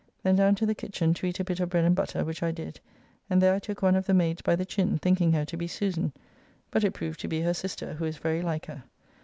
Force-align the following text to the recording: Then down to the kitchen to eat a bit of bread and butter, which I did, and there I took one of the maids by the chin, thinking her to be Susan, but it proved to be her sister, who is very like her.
Then 0.23 0.35
down 0.35 0.55
to 0.55 0.65
the 0.65 0.73
kitchen 0.73 1.13
to 1.13 1.27
eat 1.27 1.39
a 1.39 1.43
bit 1.43 1.59
of 1.59 1.69
bread 1.69 1.85
and 1.85 1.95
butter, 1.95 2.25
which 2.25 2.41
I 2.41 2.49
did, 2.49 2.79
and 3.29 3.39
there 3.39 3.53
I 3.53 3.59
took 3.59 3.83
one 3.83 3.95
of 3.95 4.07
the 4.07 4.15
maids 4.15 4.41
by 4.41 4.55
the 4.55 4.65
chin, 4.65 4.97
thinking 4.97 5.31
her 5.33 5.45
to 5.45 5.55
be 5.55 5.67
Susan, 5.67 6.11
but 6.71 6.83
it 6.83 6.95
proved 6.95 7.19
to 7.19 7.27
be 7.27 7.41
her 7.41 7.53
sister, 7.53 7.93
who 7.93 8.05
is 8.05 8.17
very 8.17 8.41
like 8.41 8.65
her. 8.65 8.83